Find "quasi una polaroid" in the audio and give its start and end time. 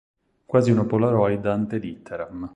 0.47-1.45